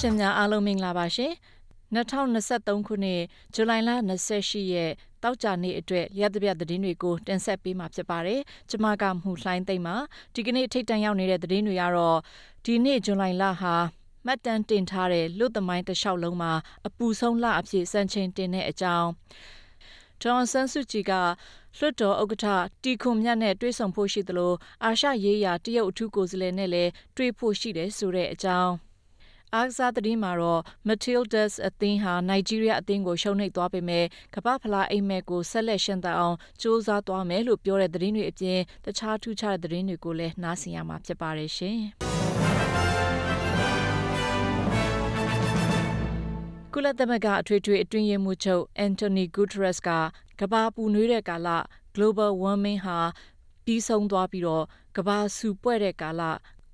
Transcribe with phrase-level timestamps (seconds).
[0.00, 1.32] ရှင်များအားလုံးမင်္ဂလာပါရှင်
[1.94, 3.20] 2023ခုနှစ်
[3.54, 3.90] ဇူလိုင်လ
[4.32, 8.40] 28ရက်တောက်ကြနေ့အတွက်ရသပြသတင်းတွေကိုတင်ဆက်ပေးမှာဖြစ်ပါတယ်
[8.70, 9.96] ကျွန်မကမှုလှိုင်းသိမ့်ပါ
[10.34, 12.18] ဒီကနေ့ထိတ်တန့်ရောက်နေတဲ့သတင်းတွေကတော့
[12.64, 13.74] ဒီနေ့ဇူလိုင်လဟာ
[14.26, 16.52] မှတ်တမ်းတင်ထားတဲ့လူသမိုင်းတစ်လျှောက်လုံးမှာ
[16.86, 19.08] အပူဆုံးလအဖြစ်စံချိန်တင်တဲ့အကြောင်း
[20.22, 21.12] ဂျွန်ဆန်စုကြည်က
[21.78, 22.46] လွှတ်တော်ဥက္ကဋ္ဌ
[22.82, 24.52] တီခွန်မြတ်နဲ့တွေ့ဆုံဖို့ရှိသလို
[24.84, 28.91] အာရှရေးရာတရုတ်အထူးကိုယ်စားလှယ်နဲ့လည်းတွေ့ဖို့ရှိတယ်ဆိုတဲ့အကြောင်း
[29.56, 41.80] အားကစားသတင်းမှာတော့ Matildas အသင်းဟာနိုင်ဂျီးရီးယားအသင်းကိုရှုံးနိမ့်သွားပေမဲ့ကမ္ဘာဖလားအိမ်မက်ကိုဆက်လက်ရှင်သန်အောင်စ조사သွားမယ်လို့ပြောတဲ့သတင်းတွေအပြင်တခြားထူးခြားတဲ့သတင်းတွေကိုလည်းနားဆင်ရမှာဖြစ်ပါတယ်ရှင်။
[46.72, 49.90] ကုလသမဂ္ဂအထွေထွေအတွင်းရေးမှူးချုပ်အန်တိုနီဂူတရက်စ်က
[50.40, 51.48] ကမ္ဘာပူနွေးတဲ့ကာလ
[51.94, 52.98] global warming ဟာ
[53.64, 54.64] ပြီးဆုံးသွားပြီးတော့
[54.96, 56.22] ကမ္ဘာဆူပွက်တဲ့ကာလ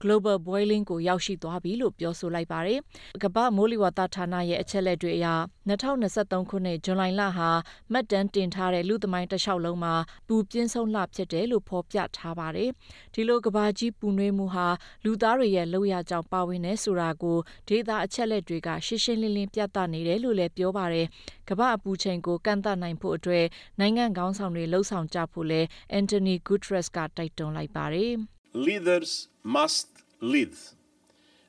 [0.03, 2.79] global boiling ကိုရောက်ရှိသွားပြီလို့ပြောဆိုလိုက်ပါတယ်။
[3.23, 5.27] ကမ္ဘာမိုးလေဝသဌာနရဲ့အချက်လက်တွေအရ
[5.69, 7.51] 2023ခုနှစ်ဇွန်လလဟာ
[7.93, 9.95] မှတ်တမ်းတင်ထားတဲ့လူသမိုင်းတစ်လျှောက်လုံးမှာ
[10.29, 12.71] ပူပြင်းဆုံးလဖြစ်တယ်လို့ဖော်ပြထားပါတယ်။
[13.15, 14.69] ဒီလိုကဘာကြီးပူနွေးမှုဟာ
[15.05, 17.39] လူသားတွေရဲ့လောက်ရကြောင်ပါဝင်နေဆိုတာကို
[17.69, 21.07] ဒေတာအချက်လက်တွေကရှင်းရှင်းလင်းလင်းပြသနေတယ်လို့လည်းပြောပါတယ်။
[21.49, 23.47] ကမ္ဘာအပူချိန်ကိုကန့်သတ်နိုင်ဖို့အတွက်
[23.81, 25.61] နိုင်ငံခေါင်းဆောင်တွေလှုံ့ဆော်ကြဖို့လဲ
[25.93, 28.13] အန်တိုနီဂူထရက်စ်ကတိုက်တွန်းလိုက်ပါတယ်။
[28.67, 29.89] leaders must
[30.21, 30.55] lead.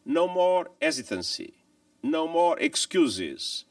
[0.06, 1.52] No more hesitancy,
[2.16, 3.66] no more excuses,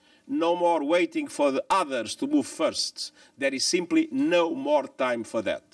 [0.45, 2.95] no more waiting for the others to move first.
[3.41, 5.67] There is simply no more time for that.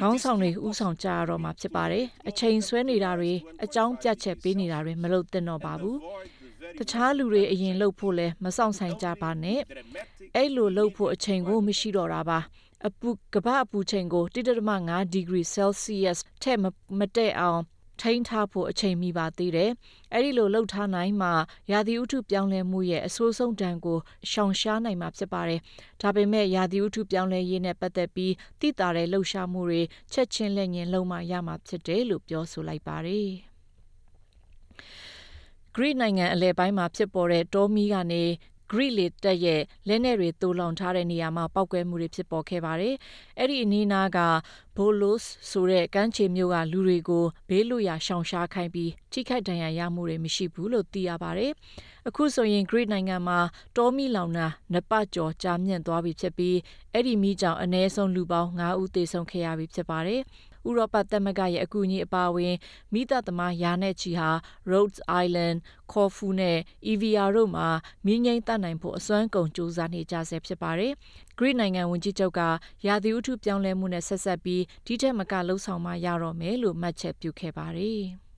[0.00, 3.32] ခေါင်းဆောင်တွေဥဆောင်ကြရတော့မှာဖြစ်ပါတယ်။အချိန်ဆွဲနေတာတွေ
[3.64, 5.96] အကြောင်းပြချက်ပေးနေတာတွေမလုပ်သင့်တော့ပါဘူး။
[6.78, 9.60] တခြားလူတွေအရင်လှုပ်ဖို့လဲမဆောင်ဆိုင်ကြပါနဲ့။
[10.36, 12.38] အဲ့လိုလှုပ်ဖို့အချိန်ကိုမရှိတော့တာပါ။
[12.88, 16.58] အပူကဘာအပူချိန်ကို1.5ဒီဂရီ Celsius ထက်
[16.98, 17.62] မတက်အောင်
[18.00, 19.70] ထိန်းထားဖို့အချိန်မိပါသေးတယ်။
[20.14, 21.30] အဲဒီလိုလှုပ်ထားနိုင်မှ
[21.72, 23.98] ရာသီဥတုပြောင်းလဲမှုရဲ့အဆိုးဆုံးဒဏ်ကို
[24.30, 25.60] ရှောင်ရှားနိုင်မှာဖြစ်ပါတယ်။
[26.02, 29.82] ဒါပေမဲ့ရာသီဥတုပြောင်းလဲရေးနဲ့ပတ်သက်ပြီးတိတာတဲ့လှုပ်ရှားမှုတွေ
[30.12, 33.28] ချက်ချင်းလက်ငင်းလုံးမရမှာဖြစ်တယ်လို့ပြောဆိုလိုက်ပါတယ်။
[35.74, 38.24] ဂရိနိုင်ငံအလဲပိုင်းမှာဖြစ်ပေါ်တဲ့တောမီးကနေ
[38.72, 42.94] ဂရိလေတက်ရဲ့လက်နက်တွေတူလောင်ထားတဲ့နေရာမှာပောက်ကွဲမှုတွေဖြစ်ပေါ်ခဲ့ပါတယ်။
[43.38, 44.18] အဲ့ဒီအနီးနားက
[44.76, 51.52] ဘိုလိုစ်ဆိုတဲ့ကမ်းခြေမြို့ကလူတွေကိုဘေးလွတ်ရာရှောင်ရှားခိုင်းပြီးထိခိုက်ဒဏ်ရာရမှုတွေမရှိဘူးလို့သိရပါတယ်။
[52.08, 53.38] အခုဆိုရင်ဂရိနိုင်ငံမှာ
[53.76, 56.56] တောမီလောင်တာနပကျော်ကြာမြင့်သွားပြီဖြစ်ပြီး
[56.92, 60.22] အဲ့ဒီမိကြောင်အ ਨੇ ဆုံးလူပေါင်း9ဦးသေဆုံးခဲ့ရပြီဖြစ်ပါတယ်။
[60.68, 62.54] ဥရောပသမဂ္ဂရဲ့အကူအညီအပါအဝင်
[62.92, 64.30] မိသားသမားယာနဲ့ချီဟာ
[64.70, 65.56] Rhodes Island,
[65.92, 66.58] Corfu နဲ့
[66.90, 67.68] Evia တို့မှာ
[68.06, 70.92] မင်းငိမ့်တတ်နိုင်ဖို့အစွမ်းကုန်စူးစမ်းနေကြဆဲဖြစ်ပါတယ်။
[71.38, 72.40] Greek နိုင်ငံဝန်ကြီးချုပ်က
[72.86, 78.02] ရာသီဥတုပြောင်းလဲမှုနဲ့ဆက်ဆက်ပြီးဒီထက်မကလှုံ့ဆော်မှရတော့မယ်လို့မှတ်ချက်ပြုခဲ့ပါတယ်။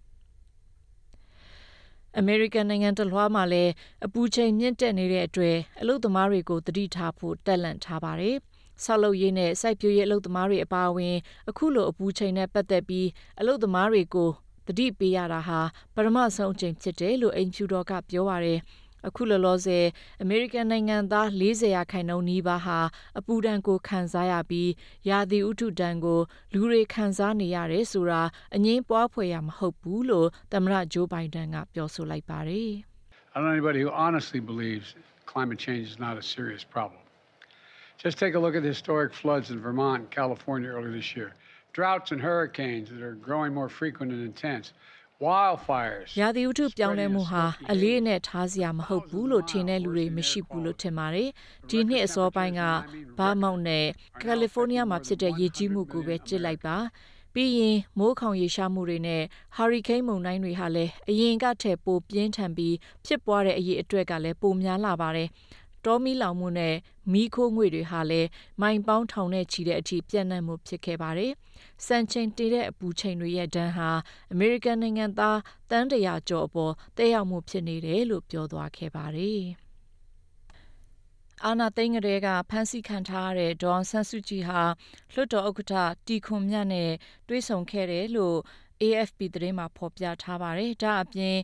[2.18, 3.72] အမေရိကန်နိုင်ငံတလွှားမှာလည်း
[4.06, 8.36] အပူချိန်မြင့်တက်နေတဲ့အတွက်အလုပ်သမားတွေကိုတတိထားဖို့တက်လန့်ထားပါတယ်။
[8.84, 11.16] ဆောက်လုပ်ရေးနဲ့စိုက်ပျိုးရေးအလုပ်သမားတွေအပါအဝင်
[11.48, 13.08] အခုလိုအပူချိန်နဲ့ပတ်သက်ပြီး
[13.40, 14.30] အလုပ်သမားတွေကို
[14.68, 15.60] တတိပေးရတာဟာ
[15.94, 18.60] ပထမဆုံးအကြိမ်ဖြစ်တယ်လို့အိမ်ဖြူတော်ကပြောပါရယ်
[19.08, 19.86] အခုလောလောဆယ်
[20.22, 22.78] အမေရိကန်နိုင်ငံသား40ရာခိုင်နှုန်းနီးပါးဟာ
[23.18, 24.70] အပူဒဏ်ကိုခံစားရပြီး
[25.08, 26.20] ရာသီဥတုဒဏ်ကို
[26.52, 28.22] လူတွေခံစားနေရတယ်ဆိုတာ
[28.54, 32.70] အငင်းပွားဖွယ်ရမဟုတ်ဘူးလို့သမ္မတဂျိုးဘိုင်ဒန်ကပြောဆိုလိုက်ပါတယ်။
[33.32, 34.88] I don't know anybody who honestly believes
[35.32, 37.03] climate change is not a serious problem.
[38.04, 41.32] Just take a look at the historic floods in Vermont and California earlier this year.
[41.72, 44.66] Droughts and hurricanes that are growing more frequent and intense.
[45.26, 51.28] wildfires ရာသီဥတုပြောင်းလဲမှုဟာအလေးနဲ့ထားစရာမဟုတ်ဘူးလို့ထင်တဲ့လူတွေမရှိဘူးလို့ထင်ပါတယ်။
[51.68, 52.62] ဒီနှစ်အစောပိုင်းက
[53.18, 53.86] ဘာမောက်နဲ့
[54.22, 56.76] ကယ်လီဖိုးနီးယားမှာဖြစ်တဲ့ရေကြီးမှုကိုပဲကြစ်လိုက်ပါ။
[57.34, 59.22] ပြီးရင်မိုးခေါင်ရေရှားမှုတွေနဲ့
[59.56, 62.74] ဟာရီကိန်းမုန်တိုင်းတွေဟာလည်းအရင်ကထက်ပိုပြင်းထန်ပြီး
[63.06, 65.28] ဖြစ်ပွားတဲ့အရေးအတွက်ကလည်းပိုများလာပါတယ်။
[65.84, 66.74] တောမီလောင်မှုနဲ့
[67.12, 68.28] မီးခိုးငွေတွေဟာလည်း
[68.60, 71.32] မိုင်ပေါင်းထောင်နဲ့ချီတဲ့အထိပြန့်နှံ့မှုဖြစ်ခဲ့ပါတယ်။
[71.86, 73.90] စံချိန်တည်တဲ့အပူချိန်တွေရဲ့ဒဏ်ဟာ
[74.32, 75.38] အမေရိကန်နိုင်ငံသား
[75.70, 79.42] တန်းတရာကျော်အပေါ်တက်ရောက်မှုဖြစ်နေတယ်လို့ပြောသွားခဲ့ပါတယ်။
[81.44, 84.62] အာနာသိန်းကလေးက ဖမ်းဆီးခံထားရတဲ့ ဒေါ်ဆန်းစုကြည်ဟာ
[85.12, 85.74] လွှတ်တော်ဥက္ကဋ္ဌ
[86.06, 86.90] တီခွန်မြတ်နဲ့
[87.28, 88.38] တွေ့ဆုံခဲ့တယ်လို့
[88.82, 91.36] AFP သတင်းမှာ ဖော်ပြထားပါတယ်။ဒါအပြင်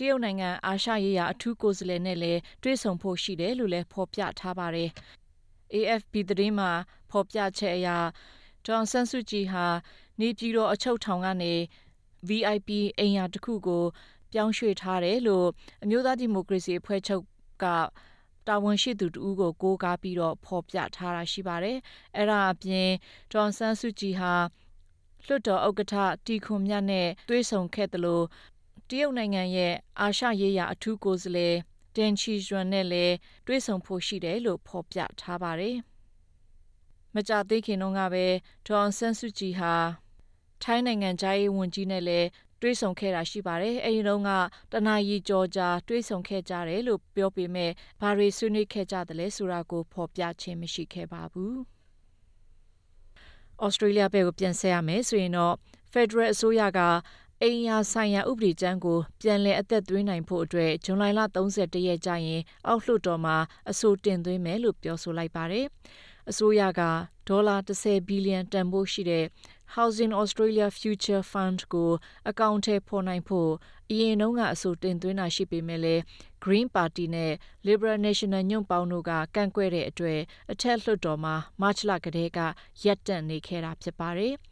[0.00, 4.90] တရုတ်နိုင်ငံအာရှရေးရာအထူးကိုယ်စားလှယ်နဲ့လည်းတွေ့ဆုံဖို့ရှိတယ်လို့လည်းဖော်ပြထားပါတယ်။
[5.74, 6.70] AFP သတင်းမှာ
[7.10, 7.88] ဖော်ပြချက်အရ
[8.66, 9.66] ဒေါန်ဆန်စုကြည်ဟာ
[10.20, 11.54] နေပြည်တော်အချုပ်ထောင်ကနေ
[12.28, 13.84] VIP အိမ်ယာတစ်ခုကို
[14.32, 15.48] ပြောင်းရွှေ့ထားတယ်လို့
[15.82, 17.24] အမျိုးသားဒီမိုကရေစီအဖွဲ့ချုပ်
[17.62, 17.64] က
[18.48, 21.78] တာဝန်ရှိသူတူကိုကိုးကားပြီးတော့ဖော်ပြထားတာရှိပါတယ်။
[22.16, 22.88] အဲ့ဒါအပြင်
[23.32, 24.34] ဒေါန်ဆန်စုကြည်ဟာ
[25.26, 25.94] လွှတ်တော်ဥက္ကဋ္ဌ
[26.26, 28.24] တီခွန်မြတ်နဲ့တွေ့ဆုံခဲ့တယ်လို့
[28.90, 31.56] တတရုတ်နိုင်ငံရဲ့အာရှရေးရာအထူးကိုယ်စားလှယ်
[31.96, 33.14] တင်ချီရွန်နဲ့လည်း
[33.46, 35.76] တွေ့ဆုံဖို့ရှိတယ်လို့ဖော်ပြထားပါတယ်။
[37.14, 38.26] မကြသေးခင်တုန်းကပဲ
[38.66, 39.74] ဒေါန်ဆန်းစုကြည်ဟာ
[40.62, 42.28] ထိုင်းနိုင်ငံသားရေးဝန်ကြီးနဲ့လည်း
[42.60, 44.30] တွေးဆုံခဲ့တာရှိပါတယ်။အဲဒီတော့က
[44.72, 47.70] တနာရီကြော်ကြာတွေးဆုံခဲ့ကြတယ်လို့ပြောပေမဲ့
[48.00, 51.54] ဘာတွေဆွေးနွေးခဲ့ကြတယ်လဲဆိုတာကိုဖော်ပြခြင်းမရှိခဲ့ပါဘူး။
[53.64, 55.54] ဩစတြေးလျဘက်ကိုပြန်ဆက်ရမယ်ဆိုရင်တော့
[55.92, 56.80] Federal အစိုးရက
[57.44, 61.04] အိမ်ယာဆိုင်ရာဥပဒေကြမ်းကိုပြန်လည်အသက်သွင်းနိုင်ဖို့အတွက်ဇွန်လ
[61.46, 63.36] 31ရက်ကျရင် အောက်လွှတ်တော်မှာ
[63.70, 65.66] အဆိုတင်သွင်းမယ်လို့ပြောဆိုလိုက်ပါတယ်။
[66.30, 66.82] အစိုးရက
[67.28, 69.24] ဒေါ်လာ10ဘီလီယံတန်ဖိုးရှိတဲ့
[69.76, 71.90] Housing Australia Future Fund ကို
[72.28, 73.50] အကောင့်ထဲပေါ်နိုင်ဖို့
[73.90, 76.02] အရင်တုန်းကအဆိုတင်သွင်းတာရှိပေမဲ့လည်း
[76.44, 77.32] Green Party နဲ့
[77.66, 80.20] Liberal National ညွန့်ပေါင်းတို့ကကန့်ကွက်တဲ့အတွေ့
[80.52, 82.38] အထက်လွှတ်တော်မှာ March လကတည်းက
[82.84, 84.34] ရပ်တန့်နေခဲ့တာဖြစ်ပါတယ်။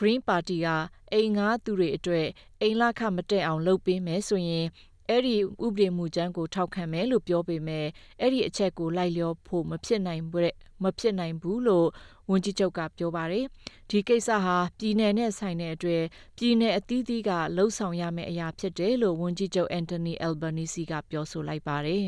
[0.00, 0.68] Green Party က
[1.12, 2.26] အိမ်ငှားသူတွေအတွက်
[2.60, 4.66] အိမ်လခမတက်အောင်လုပ်ပေးမယ်ဆိုရင်
[5.08, 7.86] အဲ့ဒီဥပဒေမူကြမ်းကိုထောက်ခံမယ်လို့ပြောပေမဲ့
[8.20, 11.88] အဲ့ဒီအချက်ကိုလိုက်လျောဖို့မဖြစ်နိုင်ဘူးမဖြစ်နိုင်ဘူးလို့
[12.30, 13.44] ဝန်ကြီးချုပ်ကပြောပါတယ်
[13.90, 16.04] ဒီကိစ္စဟာပြည်내နဲ့ဆိုင်တဲ့အတွက်
[16.36, 22.06] ပြည်내အသီးသီးကလှုပ်ဆောင်ရမယ့်အရာဖြစ်တယ်လို့ဝန်ကြီးချုပ်အန်တိုနီအယ်ဘာနီစီကပြောဆိုလိုက်ပါတယ်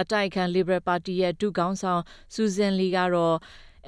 [0.00, 2.02] အတိုက်ခံ Liberal Party ရဲ့ဒုခေါင်းဆောင်
[2.34, 3.36] ဆူဇန်လီကတော့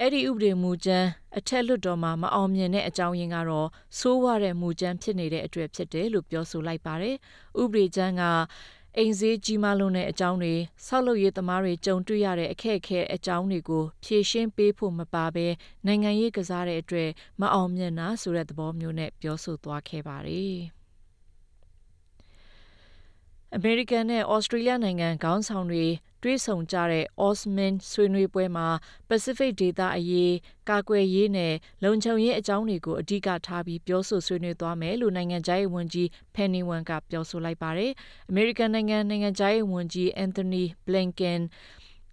[0.01, 1.07] အဲ့ဒီဥပဒေမူကြမ်း
[1.37, 7.15] အထက်လွှတ်တော်မှာမအောင်မြင်တဲ့အကြောင်းရင်းကတော့စိုးဝါတဲ့မူကြမ်းဖြစ်နေတဲ့အတွက်ဖြစ်တယ်လို့ပြောဆိုလိုက်ပါတယ်။
[7.61, 8.23] ဥပဒေကြမ်းက
[8.97, 10.55] အိမ်ဈေးကြီးမားလွန်းတဲ့အကြောင်းတွေ
[10.85, 15.47] ဆောက်လုပ်ရေးသမားတွေကြုံတွေ့ရတဲ့အခက်အခဲအကြောင်းတွေကိုဖြေရှင်းပေးဖို့မပါဘဲ
[15.85, 17.09] နိုင်ငံရေးကစားတဲ့အတွက်
[17.41, 20.57] မအောင်မြင်တာဆိုတဲ့သဘောမျိုးနဲ့ပြောဆိုသွားခဲ့ပါတယ်။
[23.55, 25.85] အမေရိကန်နဲ့ဩစတြေးလျနိုင်ငံခေါင်းဆောင်တွေ
[26.27, 28.67] တွေ့ဆုံကြတဲ့ Osmin ဆွေးနွေးပွဲမှာ
[29.09, 30.33] Pacific ဒေသအရေး
[30.69, 31.53] ကာကွယ်ရေးနဲ့
[31.83, 37.91] လုံခြုံရေးအကြောင်းတွေကို အဓိကထားပြီး ပြောဆိုဆွေးနွေးသွားမယ်လို့ နိုင်ငံခြားရေးဝန်ကြီး Penny Wong က ပြောဆိုလိုက်ပါတယ်။
[38.31, 41.41] American နိုင်ငံ နိုင်ငံခြားရေးဝန်ကြီး Anthony Blinken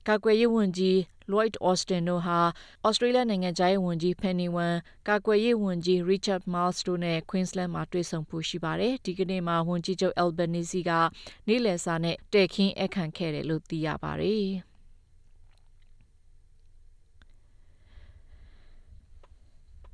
[0.08, 0.96] ကာကွယ်ရေးဝန်ကြီး
[1.31, 2.38] Lloyd Austin တို့ဟာ
[2.87, 4.76] Australia နိုင်ငံခြားရေးဝန်ကြီး Penny Wong
[5.09, 10.91] ကာကွယ်ရေးဝန်ကြီး Richard Marles တို့နဲ့ Queensland မှာတွေ့ဆုံဖို့ရှိပါတယ်။ဒီကနေ့မှာဝန်ကြီးချုပ် Albanese က
[11.49, 14.49] နေ့လည်စာနဲ့တည်ခင်းအခန့်ခဲ့တယ်လို့သိရပါတယ်။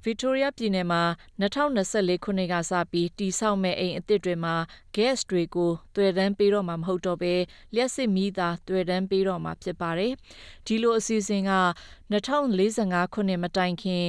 [0.04, 1.02] ဗစ်တိုးရီးယားပြည်နယ်မှာ
[1.40, 4.54] 2024ခုနှစ်ကစပြီးတိဆောက်မဲ့အိမ်အသစ်တွေမှာ
[4.96, 7.34] gas တွေကိုတွေ့တန်းပေးတော့မှာ မဟုတ်တော့ဘဲ
[7.74, 10.12] လျှက်စစ်မီးသာတွေ့တန်းပေးတော့မှာ ဖြစ်ပါတယ်။
[10.66, 11.52] ဒီလိုအစီအစဉ်က
[12.12, 14.04] 2045ခုနှစ်မတိုင်ခင်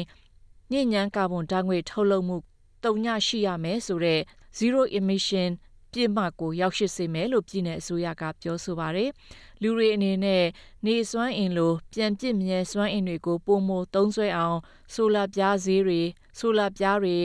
[0.72, 2.38] ညဉ့်ညမ်းကာဗွန်ဓာတ်ငွေထုတ်လုပ်မှု
[2.86, 4.22] တုံညရှိရမယ်ဆိုတဲ့
[4.58, 5.50] zero emission
[5.94, 9.10] ပြစ်မှတ်ကိုရောက်ရှိစေမယ်လို့ပြည်내အစိုးရကပြောဆိုပါတယ်။
[9.62, 10.44] လူတွေအနေနဲ့
[10.86, 14.60] နေစွမ်းအင်လိုပြန်ပြစ်မြဲစွမ်းအင်တွေကိုပုံမသုံးစွဲအောင်
[14.94, 16.02] ဆိုလာပြားဈေးတွေ
[16.40, 17.18] ဆိုလာပြားတွေ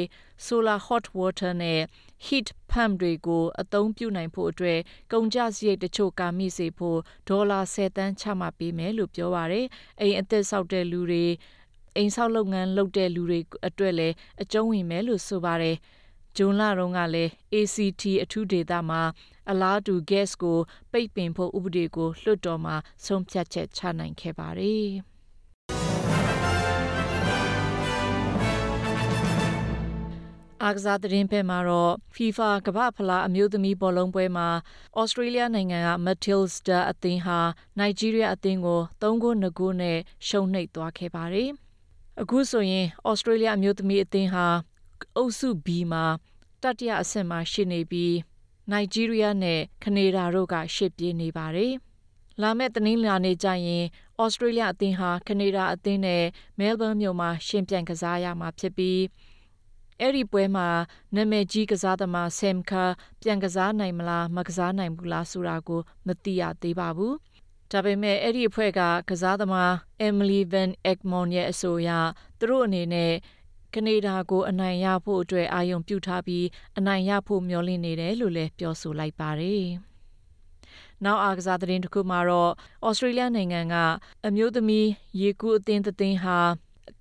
[0.46, 1.80] solar hot water နဲ့
[2.26, 4.80] heat pump တွေကိုအသုံးပြုနိုင်ဖို့အတွက်
[5.12, 6.98] ကုန်ကျစရိတ်တချို့ကာမိစေဖို့
[7.28, 9.66] ဒေါ်လာ10တန်းချမှတ်ပေးမယ်လို့ပြောပါရယ်
[10.00, 11.24] အိမ်အသက်ဆောက်တဲ့လူတွေ
[11.96, 15.76] အိမ်ဆောက်လုပ်ငန်းလုပ်တဲ့လူတွေအတွက်လည်းအကျုံးဝင်မယ်လို့ဆိုပါတယ်။
[16.36, 19.02] ဂျွန်လတုန်းကလည်း ACT အထူးဒေသမှာ
[19.50, 20.58] အလားတူ gas ကို
[20.92, 24.90] ပိတ်ပင်ဖို့ဥပဒေကိုလွှတ်တော်မှာဆုံးဖြတ်ချက်ချနိုင်ခဲ့ပါတယ်။
[30.64, 34.48] အာကစားသတင်းဖက်မှာတော့ FIFA ကမ္ဘာဖလားအမျိုးသမီးဘောလုံးပွဲမှာ
[35.00, 37.40] ဩစတြေးလျနိုင်ငံက Matilda အသင်းဟာ
[37.78, 41.50] နိုင်ဂျီးရီးယားအသင်းကို3ဂိုး2ဂိုးနဲ့ရှုံးနိမ့်သွားခဲ့ပါတယ်။
[42.22, 44.46] အခုဆိုရင်ဩစတြေးလျအမျိုးသမီးအသင်းဟာ
[45.16, 46.04] အုပ်စု B မှာ
[46.62, 48.16] တတိယအဆင့်မှာရှိနေပြီး
[48.70, 51.72] နိုင်ဂျီးရီးယားနဲ့ကနေဒါတို့ကရှစ်ပြေးနေပါတယ်။
[52.42, 53.84] လာမယ့်တနင်္လာနေ့ကျရင်
[54.22, 56.24] ဩစတြေးလျအသင်းဟာကနေဒါအသင်းနဲ့
[56.58, 59.00] မဲလ်ဘန်းမြို့မှာရှင်ပြိုင်ကစားရမှာဖြစ်ပြီး
[60.00, 60.68] အဲ့ဒီပွဲမှာ
[61.14, 62.84] နာမည်ကြီးကစားသမားဆမ်ကာ
[63.22, 67.14] ပြန်ကစားနိုင်မလားမကစားနိုင်ဘူးလားဆိုတာကိုမသိရသေးပါဘူး။
[67.72, 69.72] ဒါပေမဲ့အဲ့ဒီအဖွဲ့ကကစားသမား
[70.08, 71.90] Emily Van Egmond ရဲ့အဆိုအရ
[72.38, 73.12] သူတို့အနေနဲ့
[73.74, 76.46] ကနေဒါကိုအနိုင်ရဖို့အတွက်အာရုံပြုထားပြီး
[76.78, 79.66] အနိုင်ရဖို့မျှော်လင့်နေတယ်လို့လည်းပြောဆိုလိုက်ပါတယ်။
[81.04, 82.52] နောက်အားကစားသတင်းတစ်ခုမှာတော့
[82.88, 83.74] ဩစတြေးလျနိုင်ငံက
[84.26, 84.88] အမျိုးသမီး
[85.20, 86.38] ရေကူးအသင်းသင်းဟာ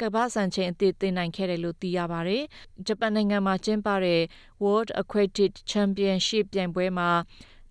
[0.01, 2.43] ကမ္ဘာ့စံချိန်အသစ်တင်နိုင်ခဲ့တယ်လို့သိရပါတယ်။
[2.87, 4.21] ဂျပန်နိုင်ငံမှာကျင်းပတဲ့
[4.63, 7.09] World Aquatic Championship ပြိုင်ပွဲမှာ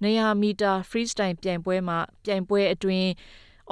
[0.03, 3.09] 900မီတာ freestyle ပြိုင်ပွဲမှာပြိုင်ပွဲအတွင်း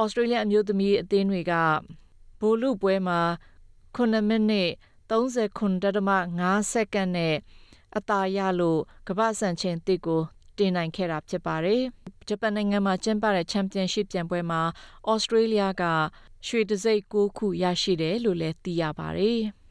[0.00, 1.52] ဩစတြေးလျအမျိုးသမီးအသင်းတွေက
[2.40, 3.20] ဘိုလ်လုပွဲမှာ
[3.96, 4.70] 9မိနစ်
[5.12, 7.36] 39.5စက္ကန့်နဲ့
[7.96, 10.22] အသာရလို့ကမ္ဘာ့စံချိန်တစ်ကို
[10.58, 11.82] တင်နိုင်ခဲ့တာဖြစ်ပါတယ်။
[12.28, 14.62] ဂျပန်နိုင်ငံမှာကျင်းပတဲ့ချန်ပီယံရှစ်ပြိုင်ပွဲမှာ
[15.10, 15.84] ဩစတြေးလျက
[16.46, 19.40] ရွှေတံဆိပ်9ခုရရှိတယ်လို့လည်းသိရပါတယ်။